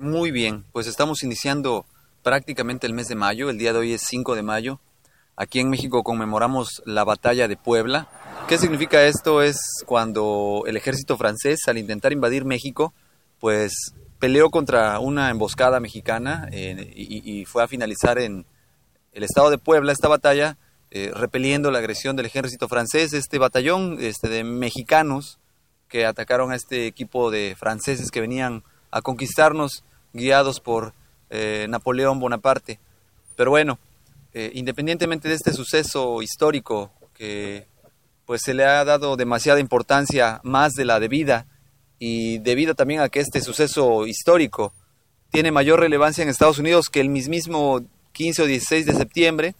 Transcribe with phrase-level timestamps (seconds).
[0.00, 1.84] Muy bien, pues estamos iniciando
[2.22, 3.50] prácticamente el mes de mayo.
[3.50, 4.80] El día de hoy es 5 de mayo.
[5.36, 8.08] Aquí en México conmemoramos la batalla de Puebla.
[8.48, 9.42] ¿Qué significa esto?
[9.42, 12.94] Es cuando el ejército francés, al intentar invadir México,
[13.40, 18.46] pues peleó contra una emboscada mexicana eh, y, fue a finalizar en
[19.12, 20.56] el estado de Puebla esta batalla,
[20.90, 23.12] eh, repeliendo la agresión del ejército francés.
[23.12, 25.38] Este batallón este, de mexicanos
[25.88, 30.94] que atacaron a este equipo de franceses que venían a conquistarnos guiados por
[31.30, 32.78] eh, Napoleón Bonaparte.
[33.36, 33.78] Pero bueno,
[34.32, 37.66] eh, independientemente de este suceso histórico que
[38.26, 41.46] pues se le ha dado demasiada importancia más de la debida
[41.98, 44.72] y debido también a que este suceso histórico
[45.30, 47.80] tiene mayor relevancia en Estados Unidos que el mismo
[48.12, 49.54] 15 o 16 de septiembre,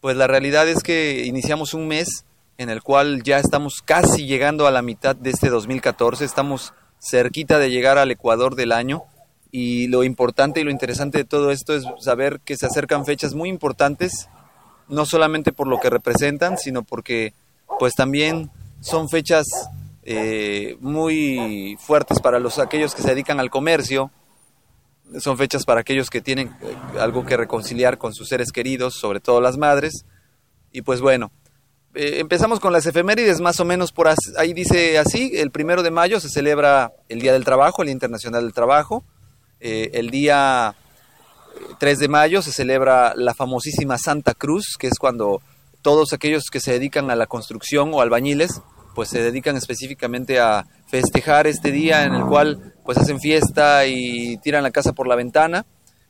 [0.00, 2.24] pues la realidad es que iniciamos un mes
[2.56, 7.58] en el cual ya estamos casi llegando a la mitad de este 2014, estamos cerquita
[7.58, 9.04] de llegar al Ecuador del año
[9.50, 13.34] y lo importante y lo interesante de todo esto es saber que se acercan fechas
[13.34, 14.28] muy importantes,
[14.88, 17.32] no solamente por lo que representan, sino porque
[17.78, 19.46] pues también son fechas
[20.02, 24.10] eh, muy fuertes para los aquellos que se dedican al comercio,
[25.18, 29.20] son fechas para aquellos que tienen eh, algo que reconciliar con sus seres queridos, sobre
[29.20, 30.04] todo las madres,
[30.72, 31.32] y pues bueno,
[31.94, 35.90] eh, empezamos con las efemérides, más o menos por ahí dice así, el primero de
[35.90, 39.04] mayo se celebra el Día del Trabajo, el Día Internacional del Trabajo,
[39.60, 40.74] eh, el día
[41.78, 45.40] 3 de mayo se celebra la famosísima Santa Cruz, que es cuando
[45.82, 48.60] todos aquellos que se dedican a la construcción o albañiles,
[48.94, 54.36] pues se dedican específicamente a festejar este día en el cual pues hacen fiesta y
[54.38, 55.64] tiran la casa por la ventana.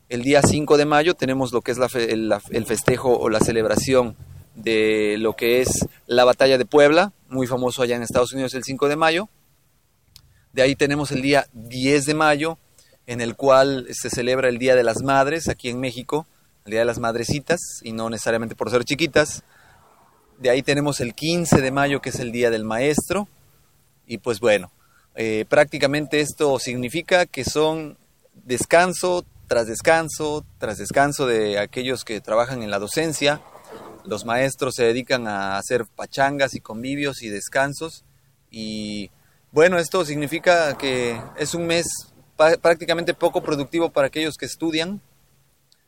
[0.09, 4.15] El día 5 de mayo tenemos lo que es el festejo o la celebración
[4.55, 8.63] de lo que es la batalla de Puebla, muy famoso allá en Estados Unidos el
[8.63, 9.29] 5 de mayo.
[10.53, 12.57] De ahí tenemos el día 10 de mayo,
[13.07, 16.25] en el cual se celebra el Día de las Madres aquí en México,
[16.65, 19.43] el Día de las Madrecitas, y no necesariamente por ser chiquitas.
[20.39, 23.27] De ahí tenemos el 15 de mayo, que es el Día del Maestro.
[24.07, 24.71] Y pues bueno,
[25.15, 27.97] eh, prácticamente esto significa que son
[28.45, 33.41] descanso tras descanso, tras descanso de aquellos que trabajan en la docencia.
[34.05, 38.05] Los maestros se dedican a hacer pachangas y convivios y descansos.
[38.49, 39.11] Y
[39.51, 41.85] bueno, esto significa que es un mes
[42.61, 45.01] prácticamente poco productivo para aquellos que estudian.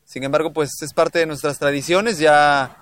[0.05, 2.77] Sin embargo, pues es parte de nuestras tradiciones, ya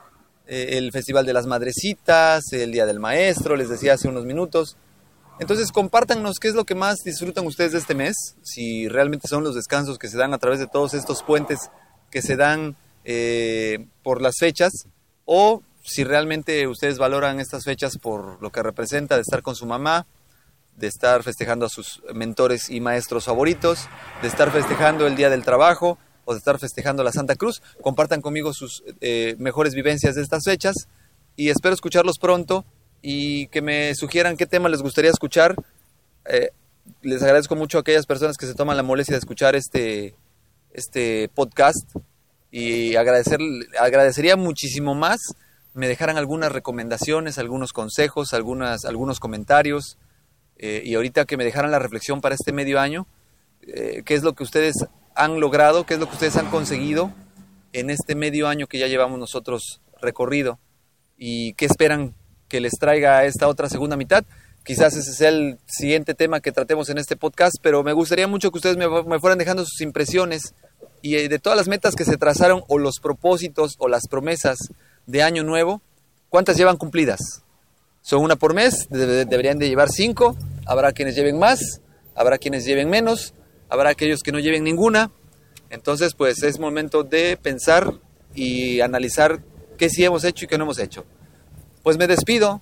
[0.48, 4.76] eh, el Festival de las Madrecitas, el Día del Maestro, les decía hace unos minutos.
[5.40, 9.44] Entonces, compártanos qué es lo que más disfrutan ustedes de este mes, si realmente son
[9.44, 11.72] los descansos que se dan a través de todos estos puentes
[12.12, 14.72] que se dan eh, por las fechas,
[15.26, 19.66] o si realmente ustedes valoran estas fechas por lo que representa de estar con su
[19.66, 20.06] mamá,
[20.82, 23.88] de estar festejando a sus mentores y maestros favoritos,
[24.22, 27.62] de estar festejando el Día del Trabajo o de estar festejando la Santa Cruz.
[27.82, 30.88] Compartan conmigo sus eh, mejores vivencias de estas fechas
[31.36, 32.66] y espero escucharlos pronto
[33.02, 35.56] y que me sugieran qué tema les gustaría escuchar.
[36.26, 36.50] Eh,
[37.04, 40.16] les agradezco mucho a aquellas personas que se toman la molestia de escuchar este,
[40.74, 41.96] este podcast
[42.50, 43.40] y agradecer,
[43.80, 45.20] agradecería muchísimo más
[45.74, 49.98] me dejaran algunas recomendaciones, algunos consejos, algunas, algunos comentarios
[50.62, 53.08] eh, y ahorita que me dejaran la reflexión para este medio año,
[53.64, 54.76] eh, qué es lo que ustedes
[55.16, 57.12] han logrado, qué es lo que ustedes han conseguido
[57.74, 60.60] en este medio año que ya llevamos nosotros recorrido
[61.18, 62.14] y qué esperan
[62.48, 64.24] que les traiga esta otra segunda mitad.
[64.64, 68.52] Quizás ese sea el siguiente tema que tratemos en este podcast, pero me gustaría mucho
[68.52, 70.54] que ustedes me, fueran dejando sus impresiones
[71.02, 74.60] y eh, de todas las metas que se trazaron o los propósitos o las promesas
[75.08, 75.82] de año nuevo,
[76.30, 77.42] ¿cuántas llevan cumplidas?
[78.04, 80.36] Son una por mes, deberían de llevar cinco,
[80.72, 81.82] habrá quienes lleven más,
[82.16, 83.34] habrá quienes lleven menos,
[83.68, 85.12] habrá aquellos que no lleven ninguna.
[85.70, 87.94] Entonces, pues es momento de pensar
[88.34, 89.44] y analizar
[89.78, 91.06] qué sí hemos hecho y qué no hemos hecho.
[91.84, 92.62] Pues me despido,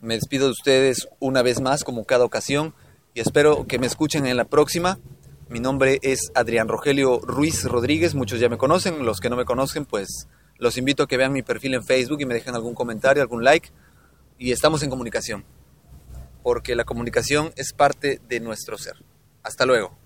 [0.00, 2.74] me despido de ustedes una vez más como cada ocasión
[3.14, 4.98] y espero que me escuchen en la próxima.
[5.48, 9.44] Mi nombre es Adrián Rogelio Ruiz Rodríguez, muchos ya me conocen, los que no me
[9.44, 10.26] conocen pues
[10.58, 13.44] los invito a que vean mi perfil en Facebook y me dejen algún comentario, algún
[13.44, 13.70] like
[14.38, 15.44] y estamos en comunicación,
[16.42, 18.96] porque la comunicación es parte de nuestro ser.
[19.42, 20.01] Hasta luego.